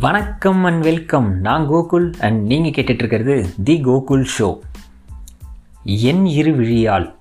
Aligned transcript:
வணக்கம் 0.00 0.64
and 0.64 0.82
welcome 0.82 1.40
நான் 1.40 1.70
Gokul 1.70 2.14
and 2.20 2.46
நீங்கள் 2.46 2.70
கேட்டுட்ருக்கிறது 2.70 3.48
தி 3.64 3.80
கோகுல் 3.84 4.24
ஷோ 4.38 4.58
என் 5.82 6.26
இரு 6.26 6.52
விழியால். 6.52 7.14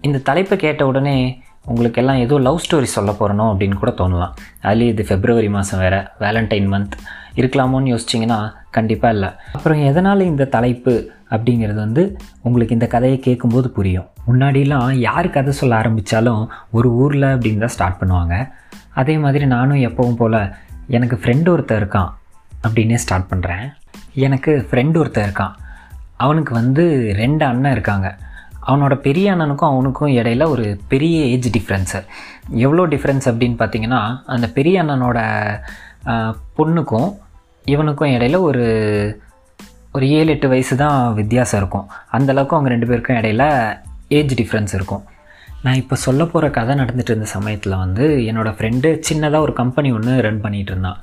இந்த 0.00 0.18
தலைப்பை 0.18 0.58
கேட்ட 0.58 0.86
உடனே 0.86 1.42
உங்களுக்கு 1.64 2.02
எல்லாம் 2.02 2.16
ஏதோ 2.16 2.38
லவ் 2.38 2.60
ஸ்டோரி 2.68 2.82
சொல்ல 2.82 3.10
போகிறனோ 3.10 3.46
அப்படின்னு 3.46 3.74
கூட 3.74 3.90
தோணலாம். 3.90 4.32
அதுலேயே 4.62 4.88
இது 4.88 5.06
ஃபெப்ரவரி 5.08 5.50
மாதம் 5.50 5.80
வேறு 5.80 5.96
வேலண்டைன் 5.96 6.70
மந்த் 6.72 6.96
இருக்கலாமோன்னு 7.34 7.98
யோசிச்சிங்கன்னா 7.98 8.52
கண்டிப்பாக 8.70 9.14
இல்லை. 9.14 9.30
அப்புறம் 9.52 9.82
எதனால் 9.84 10.20
இந்த 10.20 10.44
தலைப்பு 10.44 11.10
அப்படிங்கிறது 11.30 11.74
வந்து 11.74 12.16
உங்களுக்கு 12.42 12.74
இந்த 12.74 12.86
கதையை 12.86 13.18
கேட்கும்போது 13.18 13.70
புரியும். 13.70 14.08
முன்னாடிலாம் 14.26 14.92
யார் 14.92 15.30
கதை 15.30 15.52
சொல்ல 15.52 15.76
ஆரம்பித்தாலும் 15.76 16.50
ஒரு 16.70 16.94
ஊரில் 16.94 17.22
அப்படின்னு 17.22 17.58
தான் 17.58 17.68
ஸ்டார்ட் 17.68 18.00
பண்ணுவாங்க. 18.00 18.50
அதே 18.94 19.18
மாதிரி 19.18 19.46
நானும் 19.46 19.76
எப்பவும் 19.76 20.16
போல் 20.16 20.54
எனக்கு 20.94 21.16
ஃப்ரெண்டு 21.16 21.48
ஒருத்தர் 21.54 21.80
இருக்கான் 21.82 22.10
அப்படின்னே 22.62 22.94
ஸ்டார்ட் 22.94 23.30
பண்ணுறேன் 23.32 23.66
எனக்கு 24.26 24.52
ஃப்ரெண்டு 24.70 24.96
ஒருத்தன் 24.96 25.28
இருக்கான். 25.28 25.54
அவனுக்கு 26.16 26.54
வந்து 26.54 27.12
ரெண்டு 27.16 27.44
அண்ணன் 27.44 27.72
இருக்காங்க. 27.72 28.08
அவனோட 28.66 28.94
பெரிய 28.94 29.34
அண்ணனுக்கும் 29.34 29.72
அவனுக்கும் 29.72 30.14
இடையில 30.20 30.44
ஒரு 30.48 30.80
பெரிய 30.92 31.24
ஏஜ் 31.24 31.48
டிஃப்ரென்ஸு 31.56 32.00
எவ்வளோ 32.64 32.86
டிஃப்ரென்ஸ் 32.86 33.26
அப்படின்னு 33.30 33.58
பார்த்தீங்கன்னா 33.62 34.00
அந்த 34.26 34.46
பெரிய 34.58 34.84
அண்ணனோட 34.84 35.18
பொண்ணுக்கும் 36.58 37.10
இவனுக்கும் 37.64 38.14
இடையில 38.16 38.40
ஒரு 38.40 38.64
ஒரு 39.92 40.08
ஏழு 40.08 40.30
எட்டு 40.32 40.48
வயசு 40.48 40.76
தான் 40.76 41.14
வித்தியாசம் 41.14 41.60
இருக்கும். 41.60 41.86
அந்தளவுக்கு 42.12 42.56
அவங்க 42.56 42.68
ரெண்டு 42.68 42.86
பேருக்கும் 42.86 43.16
இடையில 43.16 43.44
ஏஜ் 44.08 44.34
டிஃப்ரென்ஸ் 44.40 44.74
இருக்கும். 44.78 45.04
நான் 45.66 45.78
இப்போ 45.82 45.96
சொல்ல 46.06 46.22
போகிற 46.30 46.46
கதை 46.56 46.72
நடந்துட்டு 46.80 47.12
இருந்த 47.12 47.28
சமயத்தில் 47.36 47.80
வந்து 47.84 48.04
என்னோடய 48.30 48.56
ஃப்ரெண்டு 48.56 48.88
சின்னதாக 49.08 49.46
ஒரு 49.46 49.52
கம்பெனி 49.60 49.88
ஒன்று 49.98 50.12
ரன் 50.26 50.42
பண்ணிகிட்டு 50.44 50.72
இருந்தான். 50.74 50.98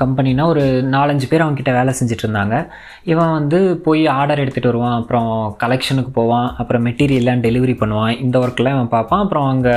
கம்பெனினா 0.00 0.44
ஒரு 0.52 0.62
நாலஞ்சு 0.94 1.26
பேர் 1.30 1.42
அவங்கக்கிட்ட 1.44 1.72
வேலை 1.78 1.92
செஞ்சுட்டு 1.98 2.24
இருந்தாங்க. 2.26 2.56
இவன் 3.12 3.34
வந்து 3.38 3.58
போய் 3.86 4.02
ஆர்டர் 4.18 4.42
எடுத்துகிட்டு 4.44 4.70
வருவான் 4.70 4.96
அப்புறம் 5.00 5.30
கலெக்ஷனுக்கு 5.62 6.12
போவான் 6.20 6.48
அப்புறம் 6.60 6.84
மெட்டீரியல்லாம் 6.88 7.42
டெலிவரி 7.46 7.74
பண்ணுவான். 7.82 8.14
இந்த 8.24 8.38
ஒர்க்கெலாம் 8.44 8.78
அவன் 8.78 8.94
பார்ப்பான். 8.96 9.24
அப்புறம் 9.24 9.48
அங்கே 9.52 9.74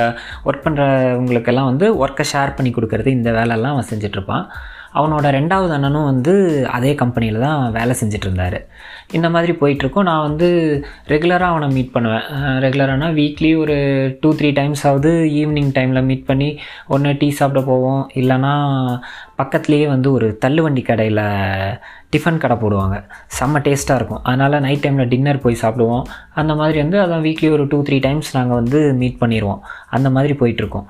ஒர்க் 0.48 0.64
பண்ணுறவங்களுக்கெல்லாம் 0.66 1.70
வந்து 1.72 1.88
ஒர்க்கை 2.04 2.26
ஷேர் 2.32 2.56
பண்ணி 2.58 2.72
கொடுக்கறது 2.78 3.12
இந்த 3.18 3.32
வேலையெல்லாம் 3.38 3.76
அவன் 3.76 3.90
செஞ்சிட்ருப்பான் 3.92 4.46
அவனோட 4.94 5.26
ரெண்டாவது 5.38 5.72
அண்ணனும் 5.76 6.08
வந்து 6.12 6.34
அதே 6.76 6.94
கம்பெனியில் 6.94 7.44
தான் 7.46 7.72
வேலை 7.72 7.94
செஞ்சுட்டு 8.00 8.28
இருந்தார் 8.28 8.58
இந்த 9.12 9.28
மாதிரி 9.30 9.52
போயிட்டுருக்கோம். 9.60 10.08
நான் 10.10 10.26
வந்து 10.28 10.48
ரெகுலராக 11.08 11.52
அவனை 11.54 11.68
மீட் 11.68 11.92
பண்ணுவேன். 11.92 12.24
ரெகுலரானா 12.64 13.08
வீக்லி 13.20 13.50
ஒரு 13.62 13.76
டூ 14.20 14.34
த்ரீ 14.34 14.50
டைம்ஸாவது 14.60 15.12
ஈவினிங் 15.40 15.70
டைமில் 15.76 16.06
மீட் 16.10 16.26
பண்ணி 16.30 16.50
ஒன்று 16.94 17.16
டீ 17.20 17.30
சாப்பிட 17.30 17.60
போவோம். 17.70 18.02
இல்லைன்னா 18.14 18.54
பக்கத்துலேயே 19.42 19.86
வந்து 19.94 20.12
ஒரு 20.12 20.38
தள்ளுவண்டி 20.44 20.82
கடையில் 20.82 21.22
டிஃபன் 22.14 22.42
கடை 22.42 22.56
போடுவாங்க. 22.56 22.96
செம்ம 23.38 23.60
டேஸ்ட்டாக 23.66 23.98
இருக்கும். 24.00 24.22
அதனால் 24.22 24.62
நைட் 24.66 24.84
டைமில் 24.86 25.10
டின்னர் 25.12 25.44
போய் 25.44 25.62
சாப்பிடுவோம். 25.62 26.04
அந்த 26.34 26.54
மாதிரி 26.54 26.78
வந்து 26.82 26.98
அதான் 27.04 27.24
வீக்லி 27.28 27.50
ஒரு 27.50 27.66
டூ 27.66 27.82
த்ரீ 27.88 27.98
டைம்ஸ் 28.00 28.36
நாங்கள் 28.36 28.60
வந்து 28.62 28.80
மீட் 29.02 29.22
பண்ணிடுவோம் 29.22 29.62
அந்த 29.90 30.10
மாதிரி 30.10 30.34
போயிட்டுருக்கோம். 30.42 30.86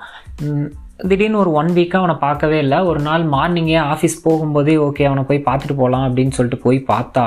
திடீர்னு 0.99 1.39
ஒரு 1.41 1.51
ஒன் 1.59 1.67
வீக்காக 1.77 2.01
அவனை 2.01 2.13
பார்க்கவே 2.23 2.59
இல்லை. 2.63 2.77
ஒரு 2.89 2.99
நாள் 3.07 3.23
மார்னிங்கே 3.33 3.75
ஆஃபீஸ் 3.93 4.15
போகும்போதே 4.23 4.75
ஓகே 4.85 5.03
அவனை 5.09 5.23
போய் 5.29 5.39
பார்த்துட்டு 5.47 5.75
போகலாம் 5.81 6.05
அப்படின்னு 6.07 6.35
சொல்லிட்டு 6.37 6.59
போய் 6.63 6.79
பார்த்தா 6.91 7.25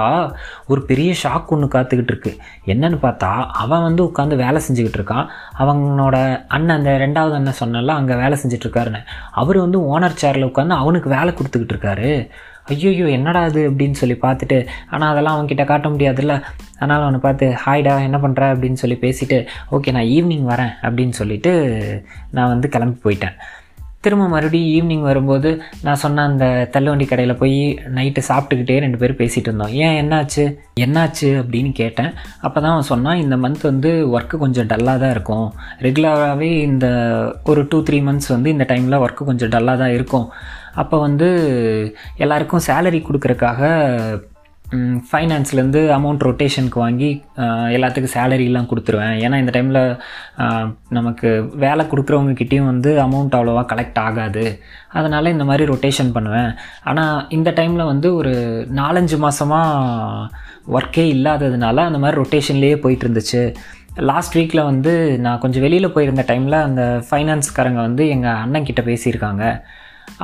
ஒரு 0.73 0.81
பெரிய 0.89 1.11
ஷாக் 1.23 1.53
ஒன்று 1.55 1.69
காத்துக்கிட்டு 1.75 2.13
இருக்கு. 2.15 2.33
என்னன்னு 2.73 2.99
பார்த்தா 3.07 3.31
அவன் 3.63 3.87
வந்து 3.89 4.03
உட்காந்து 4.09 4.37
வேலை 4.45 4.61
செஞ்சுக்கிட்டு 4.67 5.01
இருக்கான். 5.01 5.29
அவனோட 5.63 6.17
அண்ணன் 6.57 6.77
அந்த 6.79 6.93
ரெண்டாவது 7.05 7.37
அண்ணன் 7.39 7.61
சொன்னல 7.63 7.97
அங்கே 8.01 8.17
வேலை 8.23 8.39
செஞ்சுட்ருக்காருன்னு 8.43 9.03
அவர் 9.43 9.59
வந்து 9.65 9.81
ஓனர் 9.93 10.21
சேரில் 10.23 10.49
உட்காந்து 10.51 10.81
அவனுக்கு 10.85 11.11
வேலை 11.17 11.33
கொடுத்துக்கிட்டு 11.33 11.77
இருக்காரு. 11.77 12.11
ஐயோ 12.73 13.07
என்னடா 13.19 13.41
அது 13.51 13.61
அப்படின்னு 13.69 14.01
சொல்லி 14.01 14.17
பார்த்துட்டு 14.25 14.59
ஆனால் 14.93 15.11
அதெல்லாம் 15.13 15.37
அவன்கிட்ட 15.37 15.65
காட்ட 15.71 15.87
முடியாதுல்ல. 15.95 16.35
அதனால் 16.81 17.07
அவனை 17.07 17.21
பார்த்து 17.25 17.47
ஹாய்டா 17.63 17.95
என்ன 18.09 18.19
பண்ணுற 18.25 18.43
அப்படின்னு 18.55 18.83
சொல்லி 18.83 18.99
பேசிவிட்டு 19.07 19.39
ஓகே 19.77 19.95
நான் 19.97 20.11
ஈவினிங் 20.17 20.47
வரேன் 20.53 20.75
அப்படின்னு 20.87 21.17
சொல்லிவிட்டு 21.21 21.55
நான் 22.37 22.53
வந்து 22.55 22.69
கிளம்பி 22.77 22.99
போயிட்டேன். 23.07 23.39
திரும்ப 24.05 24.27
மறுபடியும் 24.29 24.71
ஈவினிங் 24.77 25.03
வரும்போது 25.03 25.63
நான் 25.83 25.99
சொன்ன 26.03 26.23
அந்த 26.23 26.45
தள்ளுவண்டி 26.73 27.07
கடையில் 27.07 27.37
போய் 27.37 27.81
நைட்டு 27.95 28.21
சாப்பிட்டுக்கிட்டே 28.29 28.77
ரெண்டு 28.79 28.99
பேரும் 28.99 29.17
பேசிகிட்டு 29.17 29.49
இருந்தோம். 29.51 29.73
ஏன் 29.83 29.97
என்னாச்சு? 30.01 30.45
என்னாச்சு? 30.81 31.29
அப்படின்னு 31.41 31.73
கேட்டேன். 31.73 32.13
அப்போ 32.41 32.61
தான் 32.61 32.71
அவன் 32.71 32.89
சொன்னான் 32.93 33.17
இந்த 33.17 33.37
மந்த் 33.37 33.63
வந்து 33.63 34.19
ஒர்க்கு 34.19 34.37
கொஞ்சம் 34.39 34.67
டல்லாக 34.67 34.99
தான் 34.99 35.11
இருக்கும். 35.11 35.53
ரெகுலராகவே 35.81 36.51
இந்த 36.71 36.87
ஒரு 37.45 37.67
டூ 37.69 37.83
த்ரீ 37.83 38.01
மந்த்ஸ் 38.09 38.29
வந்து 38.29 38.51
இந்த 38.51 38.67
டைமில் 38.69 39.03
ஒர்க்கு 39.05 39.29
கொஞ்சம் 39.31 39.49
டல்லாக 39.49 39.79
தான் 39.79 39.93
இருக்கும். 39.93 40.27
அப்போ 40.75 40.99
வந்து 40.99 41.29
எல்லாருக்கும் 42.17 42.67
சேலரி 42.67 43.03
கொடுக்குறக்காக 43.03 43.61
ஃபைனான்ஸ்லேருந்து 45.11 45.81
அமௌண்ட் 45.97 46.25
ரொட்டேஷனுக்கு 46.27 46.79
வாங்கி 46.83 47.09
எல்லாத்துக்கும் 47.77 48.15
சேலரிலாம் 48.17 48.69
கொடுத்துருவேன். 48.71 49.17
ஏன்னா 49.25 49.37
இந்த 49.43 49.53
டைமில் 49.57 49.81
நமக்கு 50.99 51.31
வேலை 51.65 51.85
கொடுக்குறவங்கக்கிட்டேயும் 51.93 52.71
வந்து 52.73 52.93
அமௌண்ட் 53.07 53.37
அவ்வளோவா 53.39 53.65
கலெக்ட் 53.73 53.99
ஆகாது. 54.07 54.45
அதனால் 54.99 55.33
இந்த 55.35 55.47
மாதிரி 55.51 55.67
ரொட்டேஷன் 55.73 56.15
பண்ணுவேன். 56.17 56.53
ஆனால் 56.93 57.27
இந்த 57.39 57.53
டைமில் 57.59 57.91
வந்து 57.93 58.11
ஒரு 58.21 58.35
நாலஞ்சு 58.81 59.19
மாதமாக 59.27 60.31
ஒர்க்கே 60.79 61.05
இல்லாததுனால 61.17 61.85
அந்த 61.89 62.01
மாதிரி 62.05 62.21
ரொட்டேஷன்லேயே 62.23 62.79
போயிட்டு 62.87 63.07
இருந்துச்சு 63.07 63.43
லாஸ்ட் 64.09 64.37
வீக்கில் 64.39 64.69
வந்து 64.71 64.93
நான் 65.25 65.41
கொஞ்சம் 65.43 65.65
வெளியில் 65.67 65.95
போயிருந்த 65.95 66.23
டைமில் 66.29 66.65
அந்த 66.67 66.83
ஃபைனான்ஸ்காரங்க 67.09 67.81
வந்து 67.89 68.03
எங்கள் 68.15 68.41
அண்ணன் 68.43 68.69
கிட்ட 68.69 68.83
பேசியிருக்காங்க. 68.89 69.45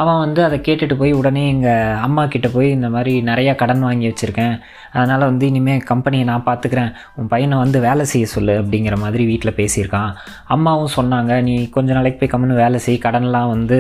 அவன் 0.01 0.21
வந்து 0.25 0.41
அதை 0.47 0.57
கேட்டுட்டு 0.67 0.95
போய் 1.01 1.13
உடனே 1.19 1.43
எங்கள் 1.55 1.99
அம்மா 2.07 2.23
கிட்ட 2.35 2.49
போய் 2.55 2.69
இந்த 2.77 2.89
மாதிரி 2.95 3.13
நிறையா 3.31 3.53
கடன் 3.63 3.85
வாங்கி 3.87 4.07
வச்சுருக்கேன். 4.11 4.55
அதனால் 4.97 5.25
வந்து 5.31 5.45
இனிமேல் 5.51 5.87
கம்பெனியை 5.91 6.25
நான் 6.31 6.47
பார்த்துக்கிறேன் 6.49 6.91
உன் 7.19 7.31
பையனை 7.35 7.57
வந்து 7.65 7.81
வேலை 7.87 8.05
செய்ய 8.13 8.27
சொல்லு 8.35 8.55
அப்படிங்கிற 8.63 8.97
மாதிரி 9.05 9.25
வீட்டில் 9.33 9.59
பேசியிருக்கான். 9.61 10.13
அம்மாவும் 10.57 10.95
சொன்னாங்க 10.99 11.41
நீ 11.49 11.57
கொஞ்ச 11.77 11.93
நாளைக்கு 11.99 12.21
போய் 12.23 12.33
கம்முன்னு 12.35 12.63
வேலை 12.65 12.81
செய். 12.87 13.05
கடன்லாம் 13.07 13.53
வந்து 13.55 13.79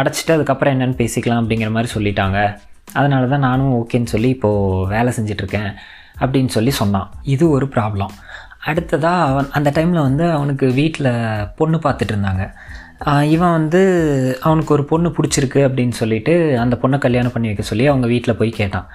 அடைச்சிட்டு 0.00 0.36
அதுக்கப்புறம் 0.36 0.74
என்னென்னு 0.74 1.00
பேசிக்கலாம் 1.02 1.42
அப்படிங்கிற 1.42 1.70
மாதிரி 1.76 1.90
சொல்லிட்டாங்க. 1.96 2.38
அதனால 3.00 3.28
தான் 3.34 3.46
நானும் 3.48 3.74
ஓகேன்னு 3.80 4.12
சொல்லி 4.14 4.30
இப்போது 4.36 4.88
வேலை 4.94 5.12
செஞ்சிட்ருக்கேன் 5.18 5.70
அப்படின்னு 6.22 6.50
சொல்லி 6.56 6.72
சொன்னான். 6.82 7.08
இது 7.34 7.44
ஒரு 7.56 7.68
ப்ராப்ளம் 7.76 8.14
அடுத்ததாக 8.70 9.24
அவன் 9.30 9.48
அந்த 9.56 9.68
டைமில் 9.76 10.06
வந்து 10.06 10.24
அவனுக்கு 10.36 10.66
வீட்டில் 10.78 11.08
பொண்ணு 11.58 11.78
பார்த்துட்டு 11.86 12.12
இருந்தாங்க 12.14 12.44
இவன் 13.06 13.50
வந்து 13.50 13.80
அவனுக்கு 14.40 14.74
ஒரு 14.74 14.84
பொண்ணு 14.84 15.08
பிடிச்சிருக்கு 15.08 15.64
அப்படின்னு 15.66 15.90
சொல்லிட்டு 15.90 16.58
அந்த 16.58 16.78
பொண்ணை 16.82 16.98
கல்யாணம் 16.98 17.32
பண்ணி 17.32 17.46
வைக்க 17.46 17.64
சொல்லி 17.64 17.86
அவங்க 17.86 18.06
வீட்டில் 18.06 18.36
போய் 18.36 18.50
கேட்டான். 18.50 18.86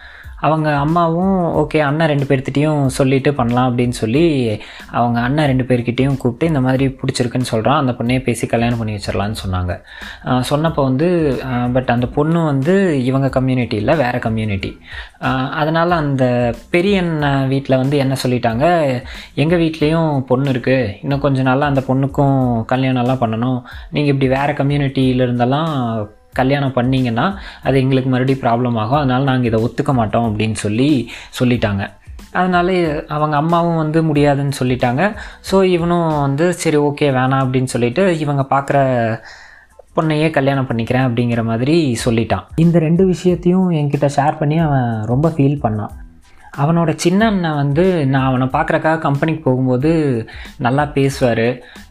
அவங்க 0.42 0.76
அம்மாவும் 0.76 1.38
ஓகே 1.62 1.80
அண்ணன் 1.80 2.08
ரெண்டு 2.08 2.28
பேர்த்திட்டையும் 2.30 2.86
சொல்லிட்டு 2.86 3.34
பண்ணலாம் 3.34 3.68
அப்படின்னு 3.70 3.90
சொல்லி 3.90 4.24
அவங்க 4.92 5.20
அண்ணன் 5.20 5.50
ரெண்டு 5.52 5.64
பேர்கிட்டையும் 5.64 6.18
கூப்பிட்டு 6.18 6.48
இந்த 6.48 6.62
மாதிரி 6.62 6.88
பிடிச்சிருக்குன்னு 6.88 7.52
சொல்கிறான் 7.52 7.80
அந்த 7.80 7.92
பொண்ணையே 7.98 8.24
பேசி 8.24 8.48
கல்யாணம் 8.48 8.78
பண்ணி 8.78 8.96
வச்சிடலான்னு 8.96 9.42
சொன்னாங்க. 9.46 9.74
சொன்னப்போ 10.52 10.84
வந்து 10.84 11.08
பட் 11.74 11.90
அந்த 11.90 12.08
பொண்ணு 12.08 12.44
வந்து 12.44 13.04
இவங்க 13.04 13.30
கம்யூனிட்டி 13.30 13.76
இல்லை 13.76 13.96
வேறு 13.96 14.20
கம்யூனிட்டி 14.20 14.78
அதனால் 15.50 15.92
அந்த 15.92 16.54
பெரிய 16.70 17.02
வீட்டில் 17.48 17.78
வந்து 17.78 17.98
என்ன 17.98 18.16
சொல்லிட்டாங்க 18.24 18.66
எங்கள் 19.36 19.60
வீட்லேயும் 19.60 20.20
பொண்ணு 20.26 20.52
இருக்குது 20.52 20.94
இன்னும் 21.02 21.20
கொஞ்ச 21.20 21.42
நாளில் 21.42 21.70
அந்த 21.72 21.84
பொண்ணுக்கும் 21.88 22.40
கல்யாணம்லாம் 22.74 23.24
பண்ணணும் 23.26 23.60
நீங்கள் 23.92 24.14
இப்படி 24.14 24.28
வேறு 24.28 24.54
கம்யூனிட்டியில் 24.54 25.26
இருந்தெல்லாம் 25.26 25.74
கல்யாணம் 26.34 26.76
பண்ணிங்கன்னா 26.76 27.26
அது 27.64 27.76
எங்களுக்கு 27.84 28.10
மறுபடியும் 28.14 28.44
ப்ராப்ளம் 28.44 28.78
ஆகும். 28.84 29.00
அதனால் 29.00 29.30
நாங்கள் 29.32 29.50
இதை 29.52 29.60
ஒத்துக்க 29.66 29.94
மாட்டோம் 29.94 30.28
அப்படின்னு 30.30 30.58
சொல்லி 30.66 30.90
சொல்லிட்டாங்க. 31.40 31.84
அதனால 32.40 32.70
அவங்க 33.16 33.36
அம்மாவும் 33.36 33.82
வந்து 33.84 34.00
முடியாதுன்னு 34.04 34.60
சொல்லிட்டாங்க. 34.62 35.04
ஸோ 35.50 35.64
இவனும் 35.76 36.10
வந்து 36.26 36.48
சரி 36.64 36.80
ஓகே 36.88 37.08
வேணாம் 37.20 37.44
அப்படின்னு 37.46 37.72
சொல்லிட்டு 37.76 38.04
இவங்க 38.20 38.46
பார்க்குற 38.56 38.80
பொண்ணையே 39.98 40.28
கல்யாணம் 40.36 40.68
பண்ணிக்கிறேன் 40.70 41.08
அப்படிங்கிற 41.08 41.44
மாதிரி 41.44 41.78
சொல்லிட்டான். 42.06 42.46
இந்த 42.56 42.80
ரெண்டு 42.80 43.06
விஷயத்தையும் 43.06 43.70
என்கிட்ட 43.80 44.10
ஷேர் 44.18 44.40
பண்ணி 44.42 44.58
அவன் 44.68 44.90
ரொம்ப 45.14 45.30
ஃபீல் 45.38 45.64
பண்ணான். 45.66 45.96
அவனோட 46.54 46.92
சின்ன 47.04 47.22
அண்ணன் 47.32 47.58
வந்து 47.60 47.84
நான் 48.12 48.28
அவனை 48.30 48.48
பார்க்குறக்காக 48.56 49.02
கம்பெனிக்கு 49.06 49.42
போகும்போது 49.46 49.92
நல்லா 50.66 50.84
பேசுவார். 50.98 51.48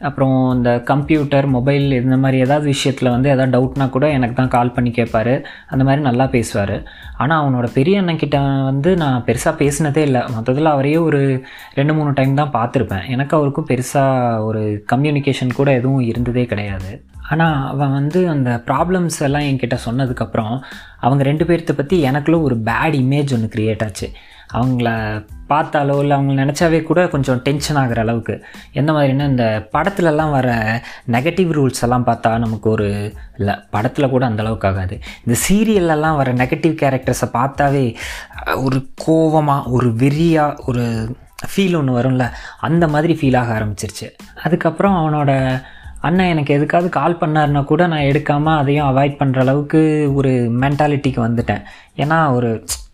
அப்புறம் 0.08 0.36
இந்த 0.56 0.70
கம்ப்யூட்டர் 0.90 1.46
மொபைல் 1.56 1.86
இந்த 2.00 2.16
மாதிரி 2.22 2.38
ஏதாவது 2.46 2.66
விஷயத்தில் 2.74 3.12
வந்து 3.14 3.32
ஏதாவது 3.34 3.54
டவுட்னா 3.56 3.86
கூட 3.96 4.06
எனக்கு 4.16 4.36
தான் 4.40 4.52
கால் 4.56 4.74
பண்ணி 4.76 4.92
கேட்பாரு 4.98 5.34
அந்த 5.72 5.82
மாதிரி 5.88 6.02
நல்லா 6.08 6.26
பேசுவார். 6.36 6.76
ஆனால் 7.16 7.40
அவனோட 7.42 7.68
பெரிய 7.78 8.00
அண்ணன்கிட்ட 8.02 8.38
வந்து 8.70 8.92
நான் 9.02 9.24
பெருசாக 9.28 9.54
பேசினதே 9.62 10.02
இல்லை. 10.08 10.22
மொத்தத்தில் 10.36 10.74
அவரையே 10.74 10.98
ஒரு 11.08 11.20
ரெண்டு 11.78 11.94
மூணு 11.98 12.12
டைம் 12.20 12.40
தான் 12.40 12.54
பார்த்துருப்பேன். 12.58 13.06
எனக்கு 13.16 13.36
அவருக்கும் 13.38 13.70
பெருசாக 13.72 14.44
ஒரு 14.48 14.62
கம்யூனிகேஷன் 14.94 15.58
கூட 15.60 15.70
எதுவும் 15.80 16.08
இருந்ததே 16.12 16.46
கிடையாது. 16.54 16.90
ஆனால் 17.32 17.56
அவன் 17.72 17.94
வந்து 17.98 18.20
அந்த 18.34 18.50
ப்ராப்ளம்ஸ் 18.68 19.18
எல்லாம் 19.26 19.46
என்கிட்ட 19.48 19.76
சொன்னதுக்கப்புறம் 19.86 20.54
அவங்க 21.06 21.22
ரெண்டு 21.30 21.44
பேர்த்த 21.48 21.72
பற்றி 21.80 21.96
எனக்குள்ள 22.10 22.38
ஒரு 22.46 22.56
பேட் 22.68 22.96
இமேஜ் 23.02 23.34
ஒன்று 23.36 23.52
க்ரியேட் 23.54 23.84
ஆச்சு. 23.86 24.08
அவங்கள 24.52 24.90
பார்த்தாலோ 25.48 25.98
இல்லை 25.98 26.16
அவங்க 26.16 26.44
நினச்சாவே 26.44 26.82
கூட 26.82 27.08
கொஞ்சம் 27.08 27.38
டென்ஷன் 27.38 27.76
ஆகிற 27.76 28.00
அளவுக்கு. 28.00 28.44
எந்த 28.72 28.92
மாதிரின்னா 28.92 29.28
இந்த 29.28 29.68
படத்துலலாம் 29.72 30.30
வர 30.30 30.80
நெகட்டிவ் 31.10 31.52
ரூல்ஸ் 31.58 31.82
எல்லாம் 31.82 32.06
பார்த்தா 32.06 32.38
நமக்கு 32.38 32.70
ஒரு 32.70 33.12
இல்லை 33.38 33.54
படத்தில் 33.70 34.10
கூட 34.10 34.26
அந்த 34.26 34.42
அளவுக்கு 34.42 34.68
ஆகாது. 34.68 34.98
இந்த 35.24 35.38
சீரியல்லலாம் 35.48 36.16
வர 36.16 36.32
நெகட்டிவ் 36.32 36.74
கேரக்டர்ஸை 36.82 37.28
பார்த்தாவே 37.32 37.94
ஒரு 38.56 38.88
கோவமாக 39.06 39.70
ஒரு 39.70 39.88
வெறியாக 39.88 40.56
ஒரு 40.66 41.16
ஃபீல் 41.56 41.76
ஒன்று 41.76 41.98
வரும்ல? 41.98 42.30
அந்த 42.60 42.88
மாதிரி 42.88 43.14
ஃபீல் 43.20 43.36
ஆக 43.36 43.58
ஆரம்பிச்சிருச்சு. 43.58 44.06
அதுக்கப்புறம் 44.44 44.96
அவனோட 44.96 45.62
அண்ணன் 46.00 46.32
எனக்கு 46.32 46.52
எதுக்காவது 46.58 46.88
கால் 46.88 47.20
பண்ணாருன்னா 47.20 47.62
கூட 47.64 47.86
நான் 47.86 48.08
எடுக்காமல் 48.10 48.58
அதையும் 48.58 48.88
அவாய்ட் 48.90 49.18
பண்ணுற 49.20 49.38
அளவுக்கு 49.38 49.80
ஒரு 50.14 50.32
மென்டாலிட்டிக்கு 50.62 51.20
வந்துட்டேன். 51.26 51.62
ஏன்னா 51.96 52.18
ஒரு 52.34 52.50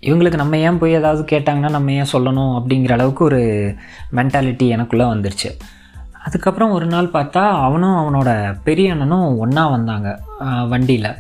இவங்களுக்கு 0.09 0.41
நம்ம 0.43 0.57
ஏன் 0.59 0.79
போய் 0.79 0.99
ஏதாவது 1.01 1.23
கேட்டாங்கன்னா 1.33 1.71
நம்ம 1.71 1.93
ஏன் 1.93 2.13
சொல்லணும் 2.13 2.53
அப்படிங்கிற 2.59 2.93
அளவுக்கு 2.93 3.25
ஒரு 3.25 3.43
மென்டாலிட்டி 4.19 4.67
எனக்குள்ளே 4.77 5.07
வந்துருச்சு. 5.13 5.51
அதுக்கப்புறம் 6.27 6.71
ஒரு 6.71 6.87
நாள் 6.87 7.15
பார்த்தா 7.17 7.43
அவனும் 7.67 7.97
அவனோட 8.03 8.31
பெரிய 8.69 8.93
அண்ணனும் 8.93 9.39
ஒன்றா 9.39 9.65
வந்தாங்க 9.67 10.09
வண்டியில். 10.69 11.11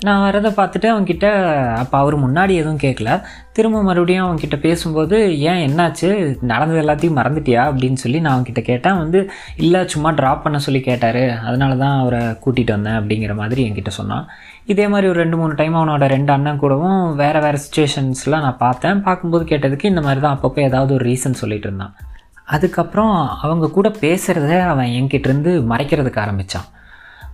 நான் 0.00 0.20
வரதை 0.24 0.50
பார்த்துட்டு 0.58 0.88
அவன்கிட்ட 0.90 1.26
அப்போ 1.74 1.98
அவர் 1.98 2.16
முன்னாடி 2.18 2.52
எதுவும் 2.54 2.82
கேட்கல 2.82 3.22
திரும்ப 3.52 3.82
மறுபடியும் 3.82 4.26
அவன்கிட்ட 4.26 4.56
பேசும்போது 4.60 5.38
ஏன் 5.40 5.62
என்னாச்சு? 5.68 6.08
நடந்தது 6.40 6.80
எல்லாத்தையும் 6.82 7.18
மறந்துட்டியா? 7.18 7.62
அப்படின்னு 7.70 7.92
சொல்லி 7.92 8.20
நான் 8.20 8.36
அவன்கிட்ட 8.36 8.60
கேட்டேன். 8.60 8.96
வந்து 8.96 9.30
இல்லை 9.56 9.86
சும்மா 9.86 10.10
ட்ராப் 10.10 10.42
பண்ண 10.42 10.58
சொல்லி 10.58 10.80
கேட்டார். 10.80 11.38
அதனால 11.38 11.76
தான் 11.76 11.98
அவரை 11.98 12.18
கூட்டிகிட்டு 12.18 12.70
வந்தேன் 12.70 12.98
அப்படிங்கிற 13.00 13.34
மாதிரி 13.34 13.70
என்கிட்ட 13.70 13.88
சொன்னான். 13.88 14.26
இதே 14.66 14.88
மாதிரி 14.88 15.08
ஒரு 15.08 15.18
ரெண்டு 15.18 15.36
மூணு 15.36 15.54
டைம் 15.54 15.76
அவனோட 15.76 16.06
ரெண்டு 16.06 16.32
அண்ணன் 16.32 16.58
கூடவும் 16.58 17.14
வேறு 17.16 17.40
வேறு 17.40 17.58
சுச்சுவேஷன்ஸ்லாம் 17.66 18.46
நான் 18.46 18.56
பார்த்தேன். 18.56 19.02
பார்க்கும்போது 19.02 19.44
கேட்டதுக்கு 19.44 19.84
இந்த 19.84 20.00
மாதிரி 20.00 20.20
தான் 20.20 20.38
அப்பப்போ 20.38 20.60
ஏதாவது 20.60 20.94
ஒரு 20.94 21.04
ரீசன் 21.10 21.40
சொல்லிகிட்டு 21.42 21.68
இருந்தான். 21.70 21.94
அதுக்கப்புறம் 22.44 23.28
அவங்க 23.42 23.70
கூட 23.70 23.88
பேசுகிறத 23.88 24.60
அவன் 24.66 24.86
என்கிட்டருந்து 24.86 25.52
மறைக்கிறதுக்கு 25.74 26.18
ஆரம்பித்தான் 26.18 26.68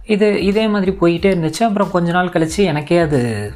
இது 0.06 0.44
இதே 0.44 0.66
மாதிரி 0.66 0.92
போயிட்டே 0.92 1.30
இருந்துச்சு. 1.34 1.62
அப்புறம் 1.62 1.90
கொஞ்ச 1.90 2.12
நாள் 2.12 2.28
கழித்து 2.28 2.64
எனக்கே 2.64 2.98
அது 2.98 3.52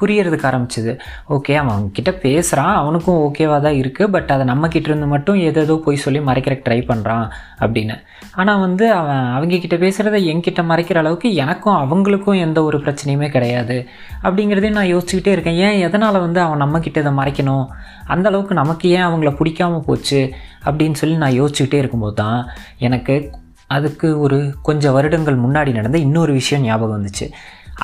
புரியறதுக்கு 0.00 0.46
ஆரம்பிச்சிது. 0.50 0.98
ஓகே 1.28 1.54
அவன் 1.54 1.90
கிட்ட 1.92 2.12
பேசுகிறான் 2.12 2.74
அவனுக்கும் 2.74 3.18
ஓகேவாக 3.24 3.60
தான் 3.60 3.72
இருக்குது 3.72 4.06
பட் 4.06 4.30
அதை 4.30 4.46
நம்மக்கிட்ட 4.46 4.88
இருந்து 4.90 5.06
மட்டும் 5.06 5.36
ஏதேதோ 5.36 5.76
போய் 5.76 5.96
சொல்லி 5.96 6.18
மறைக்கிறக்கு 6.18 6.64
ட்ரை 6.68 6.78
பண்ணுறான் 6.88 7.30
அப்படின்னு. 7.58 8.00
ஆனால் 8.34 8.60
வந்து 8.60 8.92
அவன் 8.92 9.24
அவங்க 9.24 9.56
கிட்ட 9.56 9.76
பேசுகிறத 9.76 10.22
என்கிட்ட 10.24 10.62
மறைக்கிற 10.62 10.96
அளவுக்கு 10.96 11.34
எனக்கும் 11.34 11.74
அவங்களுக்கும் 11.74 12.40
எந்த 12.40 12.62
ஒரு 12.62 12.78
பிரச்சனையுமே 12.78 13.28
கிடையாது. 13.28 13.88
அப்படிங்கிறதையும் 14.22 14.70
நான் 14.70 14.94
யோசிச்சுக்கிட்டே 14.94 15.26
இருக்கேன். 15.26 15.54
ஏன் 15.54 15.78
எதனால் 15.80 16.20
வந்து 16.20 16.40
அவன் 16.40 16.58
நம்ம 16.58 16.80
இதை 16.84 17.12
மறைக்கணும்? 17.12 17.66
அந்த 18.06 18.28
அளவுக்கு 18.28 18.54
நமக்கு 18.54 18.88
ஏன் 18.88 19.04
அவங்கள 19.04 19.32
பிடிக்காம 19.40 19.80
போச்சு? 19.80 20.32
அப்படின்னு 20.64 20.92
சொல்லி 20.92 21.16
நான் 21.16 21.40
யோசிச்சுக்கிட்டே 21.42 21.74
இருக்கும்போது 21.74 22.14
தான் 22.14 22.46
எனக்கு 22.78 23.30
அதுக்கு 23.76 24.08
ஒரு 24.20 24.38
கொஞ்சம் 24.62 24.92
வருடங்கள் 24.92 25.42
முன்னாடி 25.46 25.72
நடந்த 25.72 25.98
இன்னொரு 25.98 26.32
விஷயம் 26.32 26.64
ஞாபகம் 26.64 26.96
வந்துச்சு. 26.96 27.26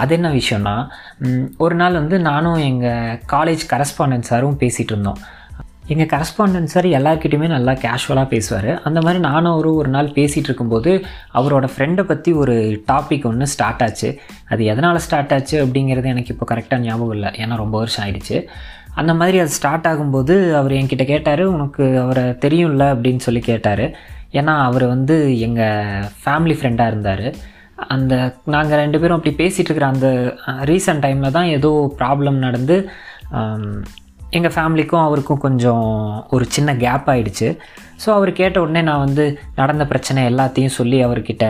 அது 0.03 0.15
என்ன 0.15 0.29
விஷயம்னா 0.33 0.77
ஒரு 1.57 1.75
நாள் 1.75 1.99
வந்து 2.01 2.17
நானும் 2.21 2.61
எங்கள் 2.71 3.21
காலேஜ் 3.33 3.65
கரஸ்பாண்டன்ட் 3.73 4.31
சாரும் 4.31 4.61
பேசிகிட்டு 4.61 4.95
இருந்தோம். 4.95 5.21
எங்கள் 5.89 6.11
கரஸ்பாண்டன்ட் 6.13 6.73
சார் 6.73 6.87
எல்லாருக்கிட்டையுமே 6.99 7.49
நல்லா 7.49 7.73
கேஷுவலாக 7.73 8.27
பேசுவார். 8.27 8.71
அந்த 8.83 8.99
மாதிரி 9.01 9.21
நானும் 9.27 9.53
அவரும் 9.53 9.79
ஒரு 9.83 9.89
நாள் 9.89 10.15
பேசிகிட்டு 10.17 10.51
இருக்கும்போது 10.51 10.93
அவரோட 11.35 11.67
ஃப்ரெண்டை 11.73 12.05
பற்றி 12.11 12.33
ஒரு 12.43 12.57
டாபிக் 12.93 13.27
ஒன்று 13.27 13.47
ஸ்டார்ட் 13.47 13.83
ஆச்சு. 13.83 14.11
அது 14.49 14.65
எதனால் 14.65 14.99
ஸ்டார்ட் 14.99 15.33
ஆச்சு 15.33 15.57
அப்படிங்கிறது 15.67 16.13
எனக்கு 16.15 16.35
இப்போ 16.35 16.49
கரெக்டாக 16.55 16.79
ஞாபகம் 16.79 17.15
இல்லை. 17.17 17.31
ஏன்னா 17.45 17.57
ரொம்ப 17.57 17.79
வருஷம் 17.79 18.05
ஆயிடுச்சு. 18.07 18.39
அந்த 18.95 19.15
மாதிரி 19.15 19.39
அது 19.39 19.55
ஸ்டார்ட் 19.59 19.87
ஆகும்போது 19.87 20.35
அவர் 20.55 20.75
என்கிட்ட 20.81 21.05
கேட்டார் 21.05 21.45
உனக்கு 21.55 21.87
அவரை 22.01 22.25
தெரியும்ல? 22.45 22.85
அப்படின்னு 22.95 23.25
சொல்லி 23.27 23.41
கேட்டார். 23.41 23.87
ஏன்னா 24.39 24.55
அவர் 24.69 24.87
வந்து 24.95 25.17
எங்கள் 25.47 26.09
ஃபேமிலி 26.23 26.57
ஃப்ரெண்டாக 26.59 26.93
இருந்தார். 26.93 27.27
அந்த 27.95 28.15
நாங்கள் 28.55 28.81
ரெண்டு 28.83 28.99
பேரும் 29.01 29.19
அப்படி 29.19 29.35
பேசிகிட்டு 29.43 29.71
இருக்கிற 29.71 29.89
அந்த 29.95 30.09
ரீசன்ட் 30.71 31.05
டைமில் 31.05 31.35
தான் 31.39 31.53
ஏதோ 31.57 31.71
ப்ராப்ளம் 32.01 32.39
நடந்து 32.47 32.77
எங்கள் 34.37 34.55
ஃபேமிலிக்கும் 34.55 35.05
அவருக்கும் 35.07 35.43
கொஞ்சம் 35.45 35.85
ஒரு 36.35 36.45
சின்ன 36.55 36.71
கேப் 36.85 37.09
ஆகிடுச்சு 37.13 37.49
ஸோ 38.03 38.09
அவர் 38.17 38.31
கேட்ட 38.39 38.57
உடனே 38.63 38.81
நான் 38.89 39.05
வந்து 39.05 39.25
நடந்த 39.61 39.85
பிரச்சனை 39.93 40.23
எல்லாத்தையும் 40.31 40.75
சொல்லி 40.79 40.99
அவர்கிட்ட 41.07 41.45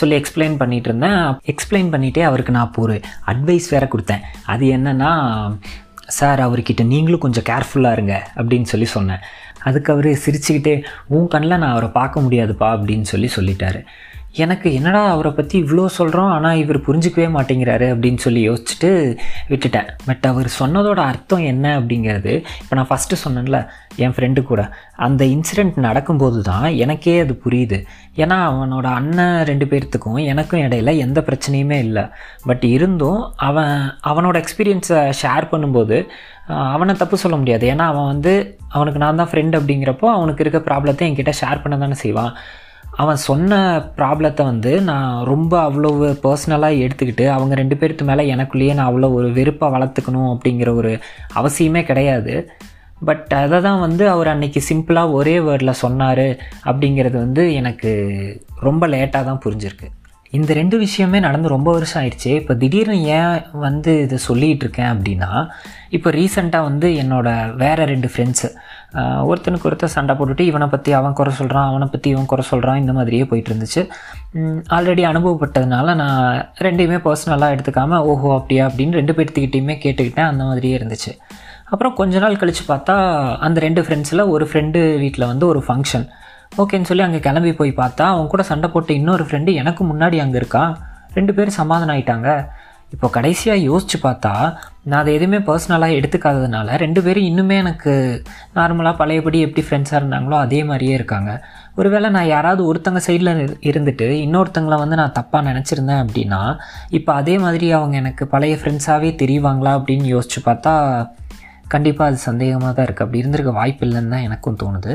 சொல்லி 0.00 0.16
எக்ஸ்பிளைன் 0.20 0.56
பண்ணிகிட்டு 0.62 0.90
இருந்தேன். 0.90 1.20
எக்ஸ்பிளைன் 1.52 1.92
பண்ணிகிட்டே 1.92 2.24
அவருக்கு 2.30 2.56
நான் 2.56 2.68
இப்போ 2.70 2.82
ஒரு 2.86 2.96
அட்வைஸ் 3.32 3.68
வேறு 3.74 3.88
கொடுத்தேன். 3.94 4.24
அது 4.54 4.66
என்னென்னா 4.78 5.12
சார் 6.18 6.40
அவர்கிட்ட 6.46 6.84
நீங்களும் 6.92 7.24
கொஞ்சம் 7.24 7.46
கேர்ஃபுல்லாக 7.50 7.96
இருங்க 7.98 8.14
அப்படின்னு 8.38 8.70
சொல்லி 8.72 8.88
சொன்னேன். 8.96 9.22
அதுக்கு 9.64 9.92
அவர் 9.92 10.10
சிரிச்சுக்கிட்டே 10.24 10.76
உன் 11.16 11.32
கண்ணில் 11.34 11.60
நான் 11.62 11.74
அவரை 11.74 11.90
பார்க்க 12.00 12.24
முடியாதுப்பா 12.26 12.70
அப்படின்னு 12.76 13.08
சொல்லி 13.12 13.30
சொல்லிட்டாரு. 13.38 13.82
எனக்கு 14.42 14.68
என்னடா 14.78 15.00
அவரை 15.12 15.30
பற்றி 15.32 15.56
இவ்வளோ 15.62 15.84
சொல்கிறோம் 15.96 16.28
ஆனால் 16.34 16.58
இவர் 16.62 16.78
புரிஞ்சுக்கவே 16.78 17.26
மாட்டேங்கிறாரு 17.36 17.86
அப்படின்னு 17.92 18.20
சொல்லி 18.24 18.42
யோசிச்சுட்டு 18.48 18.90
விட்டுட்டேன். 19.48 19.88
பட் 20.06 20.26
அவர் 20.30 20.48
சொன்னதோட 20.58 21.00
அர்த்தம் 21.10 21.44
என்ன 21.52 21.80
அப்படிங்கிறது 21.80 22.34
இப்போ 22.60 22.76
நான் 22.78 22.90
ஃபஸ்ட்டு 22.90 23.20
சொன்னேன்ல 23.24 23.60
என் 24.04 24.14
ஃப்ரெண்டு 24.16 24.42
கூட. 24.42 24.62
அந்த 25.06 25.24
இன்சிடெண்ட் 25.24 25.76
நடக்கும்போது 25.88 26.38
தான் 26.50 26.68
எனக்கே 26.84 27.16
அது 27.24 27.34
புரியுது. 27.44 27.80
ஏன்னா 28.22 28.38
அவனோட 28.50 28.86
அண்ணன் 28.98 29.38
ரெண்டு 29.50 29.66
பேர்த்துக்கும் 29.72 30.20
எனக்கும் 30.32 30.64
இடையில 30.66 30.96
எந்த 31.06 31.20
பிரச்சனையுமே 31.28 31.78
இல்லை. 31.86 32.04
பட் 32.44 32.64
இருந்தும் 32.76 33.20
அவன் 33.48 33.74
அவனோட 34.12 34.36
எக்ஸ்பீரியன்ஸை 34.44 35.00
ஷேர் 35.22 35.52
பண்ணும்போது 35.54 35.98
அவனை 36.74 36.94
தப்பு 36.94 37.16
சொல்ல 37.22 37.36
முடியாது. 37.36 37.66
ஏன்னா 37.66 37.84
அவன் 37.92 38.10
வந்து 38.12 38.32
அவனுக்கு 38.68 39.02
நான் 39.02 39.20
தான் 39.20 39.30
ஃப்ரெண்ட் 39.30 39.58
அப்படிங்கிறப்போ 39.58 40.06
அவனுக்கு 40.16 40.42
இருக்க 40.44 40.60
ப்ராப்ளத்தை 40.68 41.06
என்கிட்ட 41.08 41.32
ஷேர் 41.40 41.62
பண்ண 41.62 41.78
தானே 41.78 41.94
செய்வான் 41.94 42.32
அவன் 43.02 43.20
சொன்ன 43.26 43.58
ப்ராப்ளத்தை 43.98 44.44
வந்து 44.44 44.80
நான் 44.80 45.24
ரொம்ப 45.24 45.52
அவ்வளோ 45.70 45.90
பர்சனலாக 46.24 46.80
எடுத்துக்கிட்டு 46.84 47.26
அவங்க 47.28 47.54
ரெண்டு 47.54 47.76
பேர்த்து 47.76 48.08
மேலே 48.08 48.24
எனக்குள்ளேயே 48.34 48.74
நான் 48.74 48.90
அவ்வளோ 48.90 49.12
ஒரு 49.12 49.28
வெறுப்பை 49.32 49.68
வளர்த்துக்கணும் 49.76 50.30
அப்படிங்கிற 50.32 50.72
ஒரு 50.74 50.92
அவசியமே 51.34 51.82
கிடையாது. 51.84 52.34
பட் 53.08 53.30
அதை 53.42 53.58
தான் 53.60 53.80
வந்து 53.80 54.04
அவர் 54.08 54.32
அன்னைக்கு 54.32 54.60
சிம்பிளாக 54.70 55.12
ஒரே 55.12 55.38
வேர்டில் 55.40 55.80
சொன்னார் 55.84 56.26
அப்படிங்கிறது 56.64 57.16
வந்து 57.16 57.44
எனக்கு 57.54 57.92
ரொம்ப 58.60 58.86
லேட்டாக 58.88 59.24
தான் 59.24 59.42
புரிஞ்சிருக்கு. 59.44 59.88
இந்த 60.38 60.50
ரெண்டு 60.58 60.76
விஷயமே 60.82 61.18
நடந்து 61.24 61.48
ரொம்ப 61.54 61.68
வருஷம் 61.76 62.00
ஆயிடுச்சு. 62.00 62.32
இப்போ 62.40 62.52
திடீர்னு 62.62 62.96
ஏன் 63.16 63.36
வந்து 63.64 63.92
இதை 64.04 64.18
சொல்லிகிட்டு 64.26 64.64
இருக்கேன் 64.66 64.90
அப்படின்னா 64.94 65.30
இப்போ 65.96 66.08
ரீசெண்டாக 66.16 66.66
வந்து 66.68 66.88
என்னோட 67.02 67.28
வேறு 67.62 67.88
ரெண்டு 67.92 68.08
ஃப்ரெண்ட்ஸு 68.12 68.48
ஒருத்தனுக்கு 69.30 69.68
ஒருத்தர் 69.70 69.94
சண்டை 69.96 70.14
போட்டுட்டு 70.18 70.44
இவனை 70.50 70.66
பற்றி 70.74 70.92
அவன் 70.98 71.16
குறை 71.20 71.32
சொல்கிறான் 71.40 71.68
அவனை 71.70 71.86
பற்றி 71.94 72.08
இவன் 72.14 72.30
குறை 72.32 72.44
சொல்கிறான் 72.52 72.80
இந்த 72.82 72.92
மாதிரியே 72.98 73.24
போயிட்டு 73.30 73.50
இருந்துச்சு. 73.52 73.82
ஆல்ரெடி 74.76 75.04
அனுபவப்பட்டதுனால 75.10 75.94
நான் 76.02 76.22
ரெண்டையுமே 76.66 77.00
பர்சனலாக 77.06 77.54
எடுத்துக்காமல் 77.56 78.06
ஓஹோ 78.12 78.30
அப்படியா 78.38 78.64
அப்படின்னு 78.70 78.98
ரெண்டு 79.00 79.16
பேர்த்துக்கிட்டையுமே 79.18 79.76
கேட்டுக்கிட்டேன் 79.84 80.30
அந்த 80.32 80.44
மாதிரியே 80.50 80.76
இருந்துச்சு. 80.80 81.12
அப்புறம் 81.72 81.94
கொஞ்ச 81.98 82.14
நாள் 82.22 82.40
கழித்து 82.40 82.64
பார்த்தா 82.72 82.94
அந்த 83.46 83.58
ரெண்டு 83.66 83.80
ஃப்ரெண்ட்ஸில் 83.86 84.28
ஒரு 84.34 84.44
ஃப்ரெண்டு 84.52 84.80
வீட்டில் 85.02 85.30
வந்து 85.32 85.46
ஒரு 85.52 85.60
ஃபங்க்ஷன் 85.66 86.06
ஓகேன்னு 86.52 86.88
சொல்லி 86.88 87.04
அங்கே 87.04 87.18
கிளம்பி 87.24 87.52
போய் 87.58 87.72
பார்த்தா 87.80 88.04
அவன் 88.12 88.30
கூட 88.30 88.42
சண்டை 88.48 88.68
போட்ட 88.70 88.90
இன்னொரு 89.00 89.24
ஃப்ரெண்டு 89.26 89.50
எனக்கு 89.60 89.82
முன்னாடி 89.90 90.16
அங்கே 90.22 90.38
இருக்கான் 90.40 90.72
ரெண்டு 91.16 91.32
பேரும் 91.36 91.56
சமாதானம் 91.60 91.94
ஆயிட்டாங்க. 91.94 92.30
இப்போ 92.94 93.08
கடைசியாக 93.16 93.64
யோசிச்சு 93.68 93.98
பார்த்தா 94.04 94.32
நான் 94.88 95.00
அதை 95.00 95.10
எதுவுமே 95.18 95.38
பர்சனலாக 95.48 95.96
எடுத்துக்காததுனால 95.98 96.76
ரெண்டு 96.82 97.00
பேரும் 97.06 97.26
இன்னுமே 97.30 97.56
எனக்கு 97.62 97.92
நார்மலாக 98.56 98.98
பழையபடி 99.00 99.38
எப்படி 99.46 99.62
ஃப்ரெண்ட்ஸாக 99.66 100.00
இருந்தாங்களோ 100.00 100.36
அதே 100.46 100.60
மாதிரியே 100.70 100.94
இருக்காங்க. 100.98 101.30
ஒருவேளை 101.80 102.08
நான் 102.16 102.30
யாராவது 102.34 102.62
ஒருத்தங்க 102.70 103.02
சைடில் 103.08 103.32
இருந்துட்டு 103.70 104.08
இன்னொருத்தங்களை 104.26 104.78
வந்து 104.82 105.00
நான் 105.02 105.16
தப்பாக 105.20 105.48
நினச்சிருந்தேன் 105.50 106.02
அப்படின்னா 106.04 106.42
இப்போ 106.98 107.12
அதே 107.20 107.36
மாதிரி 107.46 107.68
அவங்க 107.78 107.96
எனக்கு 108.02 108.26
பழைய 108.34 108.56
ஃப்ரெண்ட்ஸாகவே 108.62 109.12
தெரியுவாங்களா 109.22 109.74
அப்படின்னு 109.80 110.08
யோசிச்சு 110.16 110.42
பார்த்தா 110.50 110.74
கண்டிப்பாக 111.74 112.10
அது 112.10 112.20
சந்தேகமாக 112.28 112.72
தான் 112.76 112.86
இருக்குது 112.86 113.06
அப்படி 113.06 113.22
இருந்திருக்க 113.22 113.52
வாய்ப்பு 113.60 113.84
இல்லைன்னு 113.86 114.14
தான் 114.16 114.26
எனக்கும் 114.28 114.60
தோணுது. 114.62 114.94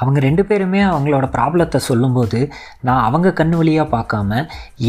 அவங்க 0.00 0.20
ரெண்டு 0.20 0.44
பேருமே 0.44 0.82
அவங்களோட 0.84 1.26
ப்ராப்ளத்தை 1.36 1.76
சொல்லும்போது 1.80 2.38
நான் 2.80 3.02
அவங்க 3.02 3.32
கண் 3.32 3.50
வழியாக 3.50 3.92
பார்க்காம 3.96 4.40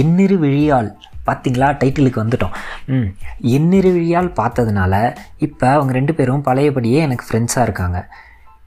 எண்ணிரு 0.01 0.37
விழியால் 0.37 0.89
பார்த்தீங்களா 1.25 1.67
டைட்டிலுக்கு 1.79 2.21
வந்துட்டோம். 2.23 2.53
ம். 2.87 3.07
எண்ணிரு 3.49 3.89
விழியால் 3.91 4.29
பார்த்ததுனால 4.35 4.93
இப்போ 5.37 5.67
அவங்க 5.69 5.93
ரெண்டு 5.93 6.13
பேரும் 6.13 6.41
பழையபடியே 6.41 6.99
எனக்கு 6.99 7.25
ஃப்ரெண்ட்ஸாக 7.27 7.61
இருக்காங்க. 7.61 7.99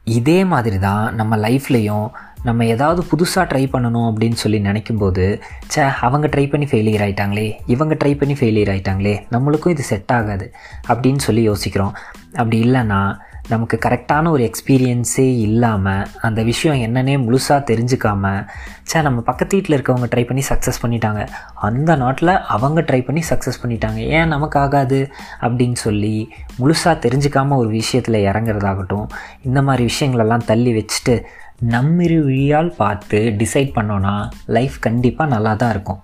இதே 0.04 0.44
மாதிரி 0.44 0.78
தான் 0.78 1.14
நம்ம 1.14 1.36
லைஃப்லேயும் 1.36 2.06
நம்ம 2.44 2.64
ஏதாவது 2.66 3.02
புதுசாக 3.12 3.38
ட்ரை 3.38 3.64
பண்ணணும் 3.72 4.08
அப்படின்னு 4.08 4.32
சொல்லி 4.32 4.58
நினைக்கும்போது 4.58 5.40
ச்சே 5.74 5.90
அவங்க 6.00 6.26
ட்ரை 6.26 6.50
பண்ணி 6.50 6.66
ஃபெயிலியர் 6.66 7.00
ஆயிட்டாங்களே 7.00 7.58
இவங்க 7.66 7.94
ட்ரை 7.94 8.18
பண்ணி 8.18 8.34
ஃபெயிலியர் 8.34 8.72
ஆயிட்டாங்களே 8.74 9.14
நம்மளுக்கும் 9.32 9.68
இது 9.68 9.82
செட் 9.82 10.12
ஆகாது 10.12 10.52
அப்படின்னு 10.88 11.18
சொல்லி 11.18 11.42
யோசிக்கிறோம். 11.42 11.94
அப்படி 12.32 12.70
இல்லைன்னா 12.70 13.16
நமக்கு 13.48 13.78
கரெக்டான 13.84 14.28
ஒரு 14.28 14.50
எக்ஸ்பீரியன்ஸே 14.50 15.38
இல்லாமல் 15.38 16.06
அந்த 16.20 16.42
விஷயம் 16.42 16.78
என்னன்னே 16.78 17.16
முழுசாக 17.26 17.64
தெரிஞ்சுக்காம 17.70 18.46
சே 18.82 19.02
நம்ம 19.02 19.20
பக்கத்து 19.20 19.56
வீட்டில் 19.56 19.82
இருக்கவங்க 19.82 20.06
ட்ரை 20.14 20.26
பண்ணி 20.26 20.42
சக்ஸஸ் 20.48 20.80
பண்ணிட்டாங்க. 20.82 21.28
அந்த 21.54 21.96
நாட்டில் 21.96 22.28
அவங்க 22.28 22.80
ட்ரை 22.80 23.04
பண்ணி 23.04 23.22
சக்ஸஸ் 23.28 23.60
பண்ணிட்டாங்க. 23.62 23.96
ஏன் 23.96 24.28
நமக்கு 24.28 24.58
ஆகாது? 24.60 25.10
அப்படின்னு 25.40 25.74
சொல்லி 25.74 26.32
முழுசாக 26.58 26.96
தெரிஞ்சுக்காம 27.06 27.56
ஒரு 27.56 27.68
விஷயத்தில் 27.68 28.24
இறங்குறதாகட்டும் 28.24 29.06
இந்த 29.42 29.62
மாதிரி 29.62 29.88
விஷயங்களெல்லாம் 29.94 30.46
தள்ளி 30.46 30.72
வச்சுட்டு 30.72 31.24
நம்மிரு 31.73 32.16
விழியால் 32.25 32.71
பார்த்து 32.76 33.18
டிசைட் 33.38 33.71
பண்ணோன்னா 33.75 34.28
லைஃப் 34.47 34.76
கண்டிப்பாக 34.80 35.30
நல்லா 35.30 35.54
தான் 35.54 35.71
இருக்கும். 35.71 36.00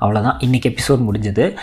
அவ்வளோதான் 0.00 0.38
இன்றைக்கி 0.40 0.68
எபிசோட் 0.72 1.02
முடிஞ்சது. 1.08 1.56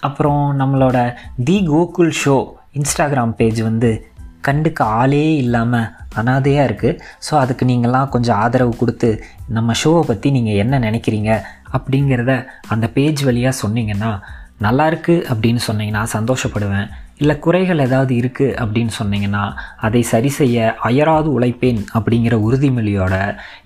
அப்புறம் 0.00 0.60
நம்மளோட 0.60 0.98
the 1.44 1.66
Gokul 1.68 2.12
show 2.24 2.36
Instagram 2.72 3.34
page 3.36 3.60
வந்து 3.62 4.08
கண்டுக்க 4.48 4.82
ஆளே 4.82 5.36
இல்லாமல் 5.36 5.88
அனாதையாக 6.14 6.66
இருக்குது 6.68 7.00
ஸோ 7.30 7.32
அதுக்கு 7.38 7.64
நீங்களாம் 7.66 8.08
கொஞ்சம் 8.08 8.36
ஆதரவு 8.36 8.76
கொடுத்து 8.76 9.24
நம்ம 9.48 9.72
ஷோவை 9.84 10.00
பற்றி 10.00 10.30
நீங்கள் 10.30 10.54
என்ன 10.54 10.78
நினைக்கிறீங்க 10.78 11.30
அப்படிங்கிறத 11.72 12.46
அந்த 12.68 12.88
பேஜ் 12.88 13.22
வழியாக 13.22 13.60
சொன்னீங்கன்னா 13.62 14.20
நல்லாயிருக்கு 14.60 15.14
அப்படின்னு 15.32 15.60
சொன்னீங்கன்னா 15.66 16.04
சந்தோஷப்படுவேன். 16.12 16.88
இல்லை 17.20 17.38
குறைகள் 17.38 17.82
ஏதாவது 17.84 18.14
இருக்குது 18.14 18.54
அப்படின்னு 18.62 18.92
சொன்னீங்கன்னா 18.98 19.42
அதை 19.86 20.02
சரி 20.02 20.28
செய்ய 20.28 20.76
அயராது 20.82 21.28
உழைப்பேன் 21.38 21.80
அப்படிங்கிற 21.98 22.36
உறுதிமொழியோட 22.46 23.14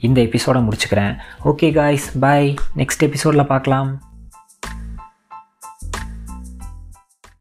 இந்த 0.01 0.21
எபிசோடை 0.21 0.63
முடிச்சுக்கிறேன். 0.67 1.15
ஓகே 1.45 1.71
காய்ஸ் 1.73 2.09
பாய் 2.19 2.55
நெக்ஸ்ட் 2.77 3.07
எபிசோடில் 3.09 3.51
பார்க்கலாம். 3.53 3.91